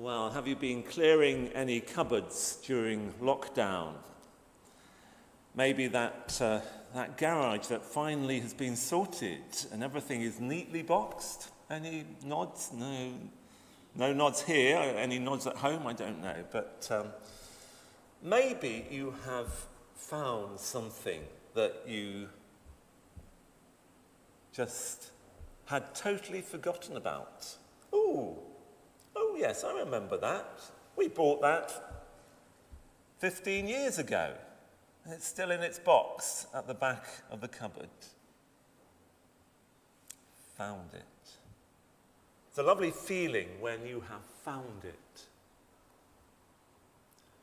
Well, 0.00 0.30
have 0.30 0.48
you 0.48 0.56
been 0.56 0.82
clearing 0.82 1.48
any 1.48 1.78
cupboards 1.78 2.58
during 2.64 3.12
lockdown? 3.20 3.92
Maybe 5.54 5.88
that, 5.88 6.38
uh, 6.40 6.60
that 6.94 7.18
garage 7.18 7.66
that 7.66 7.84
finally 7.84 8.40
has 8.40 8.54
been 8.54 8.76
sorted 8.76 9.42
and 9.70 9.84
everything 9.84 10.22
is 10.22 10.40
neatly 10.40 10.80
boxed. 10.80 11.50
Any 11.68 12.06
nods? 12.24 12.70
No, 12.72 13.12
no 13.94 14.14
nods 14.14 14.40
here. 14.40 14.78
Any 14.78 15.18
nods 15.18 15.46
at 15.46 15.56
home? 15.56 15.86
I 15.86 15.92
don't 15.92 16.22
know. 16.22 16.44
But 16.50 16.88
um, 16.90 17.08
maybe 18.22 18.86
you 18.90 19.14
have 19.26 19.52
found 19.96 20.58
something 20.58 21.20
that 21.52 21.74
you 21.86 22.30
just 24.50 25.10
had 25.66 25.94
totally 25.94 26.40
forgotten 26.40 26.96
about. 26.96 27.54
Oh, 27.92 28.38
oh 28.38 28.49
yes, 29.40 29.64
I 29.64 29.72
remember 29.78 30.18
that. 30.18 30.60
We 30.96 31.08
bought 31.08 31.40
that 31.40 32.04
15 33.18 33.66
years 33.66 33.98
ago. 33.98 34.34
It's 35.08 35.26
still 35.26 35.50
in 35.50 35.60
its 35.60 35.78
box 35.78 36.46
at 36.54 36.66
the 36.66 36.74
back 36.74 37.06
of 37.30 37.40
the 37.40 37.48
cupboard. 37.48 37.88
Found 40.58 40.90
it. 40.92 41.04
It's 42.48 42.58
a 42.58 42.62
lovely 42.62 42.90
feeling 42.90 43.48
when 43.60 43.86
you 43.86 44.02
have 44.10 44.22
found 44.44 44.84
it. 44.84 45.22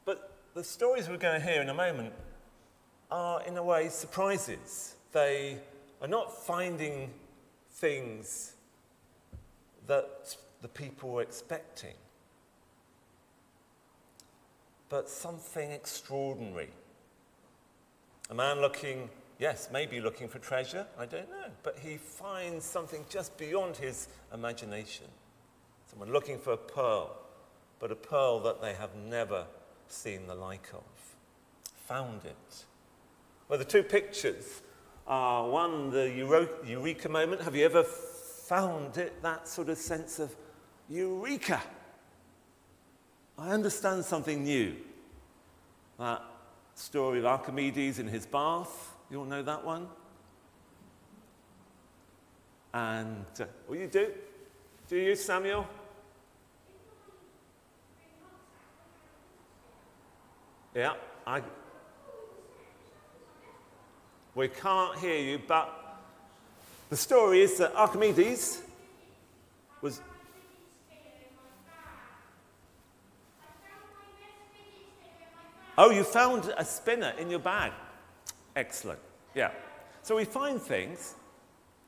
But 0.05 0.31
the 0.53 0.63
stories 0.63 1.09
we're 1.09 1.17
going 1.17 1.41
to 1.41 1.45
hear 1.45 1.61
in 1.61 1.69
a 1.69 1.73
moment 1.73 2.13
are, 3.09 3.41
in 3.43 3.57
a 3.57 3.63
way, 3.63 3.89
surprises. 3.89 4.95
They 5.13 5.57
are 6.01 6.07
not 6.07 6.45
finding 6.45 7.09
things 7.71 8.53
that 9.87 10.35
the 10.61 10.67
people 10.67 11.09
were 11.09 11.21
expecting, 11.21 11.93
but 14.89 15.09
something 15.09 15.71
extraordinary. 15.71 16.69
A 18.29 18.33
man 18.33 18.59
looking, 18.59 19.09
yes, 19.39 19.69
maybe 19.71 20.01
looking 20.01 20.27
for 20.27 20.39
treasure, 20.39 20.85
I 20.97 21.05
don't 21.05 21.29
know, 21.29 21.49
but 21.63 21.77
he 21.79 21.97
finds 21.97 22.65
something 22.65 23.05
just 23.09 23.37
beyond 23.37 23.77
his 23.77 24.07
imagination. 24.33 25.05
Someone 25.85 26.11
looking 26.11 26.37
for 26.37 26.53
a 26.53 26.57
pearl, 26.57 27.15
but 27.79 27.91
a 27.91 27.95
pearl 27.95 28.39
that 28.41 28.61
they 28.61 28.73
have 28.73 28.95
never 28.95 29.45
seen 29.87 30.27
the 30.27 30.35
like 30.35 30.67
of. 30.73 30.83
Found 31.85 32.25
it. 32.25 32.65
Well, 33.47 33.59
the 33.59 33.65
two 33.65 33.83
pictures 33.83 34.61
are 35.07 35.47
one, 35.47 35.89
the 35.89 36.09
eureka 36.65 37.07
moment. 37.07 37.41
Have 37.41 37.55
you 37.55 37.63
ever 37.63 37.83
found 37.83 38.97
it? 38.97 39.21
That 39.21 39.47
sort 39.47 39.69
of 39.69 39.77
sense 39.77 40.19
of 40.19 40.35
eureka. 40.89 41.61
I 43.37 43.49
understand 43.49 44.03
something 44.05 44.43
new. 44.43 44.75
That 45.99 46.23
story 46.75 47.19
of 47.19 47.25
Archimedes 47.25 47.99
in 47.99 48.07
his 48.07 48.25
bath. 48.25 48.93
You 49.09 49.19
all 49.19 49.25
know 49.25 49.43
that 49.43 49.63
one? 49.63 49.87
And 52.73 53.25
uh, 53.39 53.45
what 53.65 53.79
you 53.79 53.87
do? 53.87 54.11
Do 54.87 54.97
you, 54.97 55.15
Samuel? 55.15 55.67
Yeah, 60.75 60.93
I, 61.25 61.41
we 64.35 64.47
can't 64.47 64.99
hear 64.99 65.17
you, 65.17 65.41
but 65.47 65.97
the 66.89 66.97
story 66.97 67.41
is 67.41 67.57
that 67.57 67.73
Archimedes 67.75 68.61
was. 69.81 70.01
Oh, 75.77 75.91
you 75.91 76.03
found 76.03 76.53
a 76.57 76.65
spinner 76.65 77.13
in 77.19 77.29
your 77.29 77.39
bag. 77.39 77.71
Excellent. 78.55 78.99
Yeah. 79.35 79.51
So 80.01 80.15
we 80.15 80.25
find 80.25 80.61
things, 80.61 81.15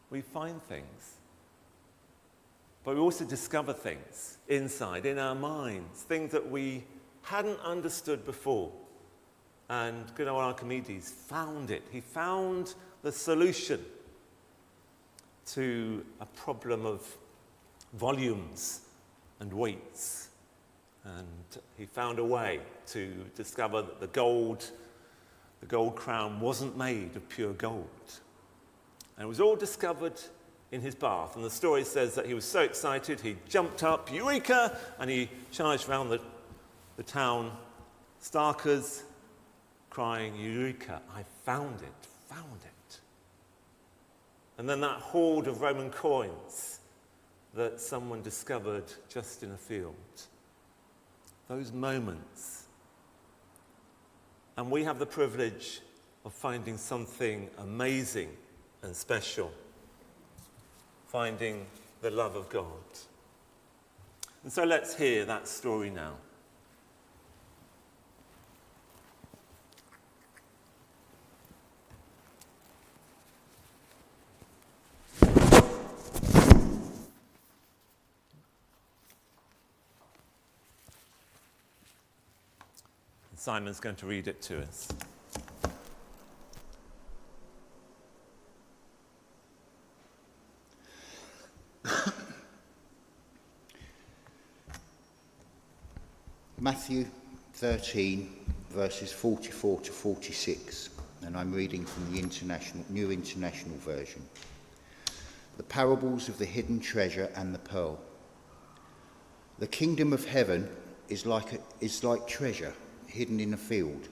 we 0.10 0.22
find 0.22 0.62
things, 0.64 1.16
but 2.84 2.96
we 2.96 3.02
also 3.02 3.26
discover 3.26 3.74
things 3.74 4.38
inside, 4.48 5.06
in 5.06 5.18
our 5.18 5.36
minds, 5.36 6.04
things 6.04 6.32
that 6.32 6.50
we 6.50 6.84
hadn't 7.24 7.60
understood 7.62 8.26
before. 8.26 8.72
And 9.70 10.14
good 10.16 10.28
old 10.28 10.42
Archimedes 10.42 11.10
found 11.10 11.72
it. 11.72 11.84
He 11.92 12.02
found 12.02 12.74
the 13.02 13.12
solution 13.12 13.84
to 15.48 16.06
a 16.20 16.26
problem 16.26 16.86
of 16.86 17.06
volumes 17.94 18.82
and 19.40 19.54
weights. 19.54 20.29
And 21.18 21.62
he 21.78 21.86
found 21.86 22.20
a 22.20 22.24
way 22.24 22.59
to 22.88 23.14
discover 23.36 23.81
that 23.81 24.00
the 24.00 24.08
gold, 24.08 24.70
the 25.62 25.66
gold 25.66 25.96
crown 25.96 26.40
wasn't 26.40 26.78
made 26.78 27.16
of 27.16 27.28
pure 27.30 27.53
gold. 27.53 27.88
And 29.18 29.25
it 29.25 29.28
was 29.28 29.40
all 29.40 29.56
discovered 29.56 30.19
in 30.72 30.81
his 30.81 30.96
bath. 30.96 31.36
And 31.36 31.44
the 31.44 31.50
story 31.50 31.84
says 31.84 32.16
that 32.16 32.25
he 32.25 32.34
was 32.34 32.46
so 32.46 32.62
excited, 32.62 33.19
he 33.19 33.38
jumped 33.48 33.84
up, 33.84 34.12
Eureka! 34.12 34.78
And 35.00 35.09
he 35.09 35.30
charged 35.52 35.90
around 35.90 36.09
the, 36.09 36.22
the 36.98 37.03
town, 37.03 37.52
starkers, 38.22 39.03
crying, 39.90 40.36
Eureka, 40.36 41.02
I 41.16 41.24
found 41.44 41.81
it, 41.81 42.08
found 42.28 42.62
it. 42.64 43.00
And 44.58 44.69
then 44.69 44.81
that 44.81 45.00
hoard 45.00 45.48
of 45.48 45.62
Roman 45.62 45.90
coins 45.90 46.80
that 47.56 47.80
someone 47.80 48.22
discovered 48.22 48.84
just 49.09 49.42
in 49.42 49.52
a 49.52 49.58
field. 49.58 49.96
Those 51.50 51.74
moments. 51.74 52.68
And 54.56 54.72
we 54.72 54.84
have 54.84 55.00
the 55.00 55.06
privilege 55.06 55.82
of 56.24 56.32
finding 56.32 56.78
something 56.78 57.50
amazing 57.58 58.30
and 58.84 58.96
special, 58.96 59.52
finding 61.08 61.66
the 62.02 62.12
love 62.12 62.36
of 62.36 62.50
God. 62.50 62.66
And 64.44 64.52
so 64.52 64.64
let's 64.64 64.96
hear 64.96 65.26
that 65.26 65.48
story 65.48 65.90
now. 65.90 66.14
Simon's 83.50 83.80
going 83.80 83.96
to 83.96 84.06
read 84.06 84.28
it 84.28 84.40
to 84.44 84.62
us. 84.62 84.88
Matthew 96.60 97.08
13, 97.54 98.32
verses 98.70 99.12
44 99.12 99.81
to 99.81 99.92
46, 99.92 100.90
and 101.24 101.36
I'm 101.36 101.52
reading 101.52 101.84
from 101.88 102.14
the 102.14 102.20
international, 102.20 102.86
New 102.92 103.10
International 103.10 103.78
Version. 103.78 104.22
The 105.58 105.64
parables 105.64 106.30
of 106.30 106.38
the 106.38 106.46
hidden 106.46 106.80
treasure 106.80 107.31
and 107.36 107.52
the 107.56 107.58
pearl. 107.58 108.00
The 109.58 109.66
kingdom 109.66 110.14
of 110.14 110.24
heaven 110.24 110.70
is 111.08 111.26
like, 111.26 111.54
a, 111.54 111.58
is 111.81 112.04
like 112.04 112.28
treasure 112.28 112.76
hidden 113.09 113.40
in 113.40 113.53
a 113.53 113.58
field. 113.58 114.08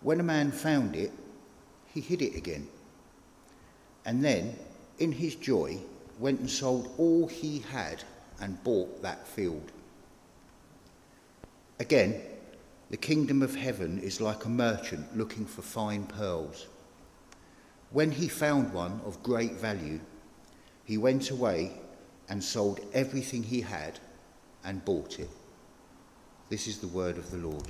When 0.00 0.20
a 0.20 0.24
man 0.24 0.52
found 0.52 0.96
it, 0.96 1.12
he 1.92 2.00
hid 2.00 2.22
it 2.22 2.36
again. 2.36 2.68
And 4.04 4.24
then, 4.24 4.56
in 4.98 5.12
his 5.12 5.34
joy, 5.34 5.78
went 6.18 6.40
and 6.40 6.50
sold 6.50 6.94
all 6.98 7.26
he 7.26 7.60
had 7.60 8.02
and 8.40 8.62
bought 8.64 9.02
that 9.02 9.26
field. 9.26 9.72
Again, 11.78 12.20
the 12.90 12.96
kingdom 12.96 13.42
of 13.42 13.54
heaven 13.54 13.98
is 14.00 14.20
like 14.20 14.44
a 14.44 14.48
merchant 14.48 15.16
looking 15.16 15.46
for 15.46 15.62
fine 15.62 16.04
pearls. 16.04 16.66
When 17.90 18.10
he 18.10 18.28
found 18.28 18.72
one 18.72 19.00
of 19.04 19.22
great 19.22 19.52
value, 19.52 20.00
he 20.84 20.98
went 20.98 21.30
away 21.30 21.72
and 22.28 22.42
sold 22.42 22.80
everything 22.92 23.42
he 23.42 23.60
had 23.60 23.98
and 24.64 24.84
bought 24.84 25.18
it. 25.18 25.30
This 26.50 26.66
is 26.66 26.78
the 26.78 26.88
word 26.88 27.16
of 27.16 27.30
the 27.30 27.36
Lord. 27.36 27.62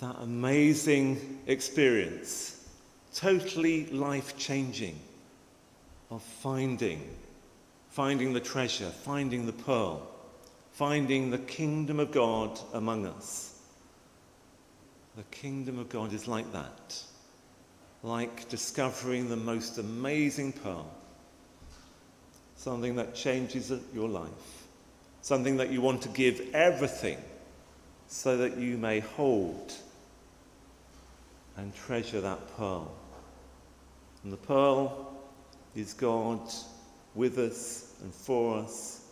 That 0.00 0.16
amazing 0.20 1.38
experience, 1.46 2.68
totally 3.14 3.86
life 3.86 4.36
changing, 4.36 4.98
of 6.10 6.22
finding, 6.22 7.08
finding 7.90 8.32
the 8.32 8.40
treasure, 8.40 8.90
finding 8.90 9.46
the 9.46 9.52
pearl, 9.52 10.10
finding 10.72 11.30
the 11.30 11.38
kingdom 11.38 12.00
of 12.00 12.10
God 12.10 12.58
among 12.72 13.06
us. 13.06 13.49
The 15.16 15.22
kingdom 15.30 15.78
of 15.78 15.88
God 15.88 16.12
is 16.12 16.28
like 16.28 16.52
that, 16.52 17.02
like 18.02 18.48
discovering 18.48 19.28
the 19.28 19.36
most 19.36 19.78
amazing 19.78 20.52
pearl, 20.52 20.90
something 22.56 22.94
that 22.96 23.14
changes 23.14 23.72
your 23.92 24.08
life, 24.08 24.66
something 25.22 25.56
that 25.56 25.70
you 25.70 25.80
want 25.80 26.02
to 26.02 26.08
give 26.10 26.40
everything 26.54 27.18
so 28.06 28.36
that 28.36 28.56
you 28.56 28.76
may 28.76 29.00
hold 29.00 29.72
and 31.56 31.74
treasure 31.74 32.20
that 32.20 32.56
pearl. 32.56 32.92
And 34.22 34.32
the 34.32 34.38
pearl 34.38 35.12
is 35.74 35.92
God 35.92 36.40
with 37.14 37.38
us 37.38 37.94
and 38.02 38.12
for 38.14 38.58
us 38.58 39.06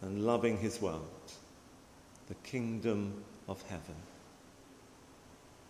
and 0.00 0.26
loving 0.26 0.58
his 0.58 0.80
world, 0.80 1.32
the 2.28 2.34
kingdom 2.42 3.22
of 3.48 3.62
heaven. 3.68 3.94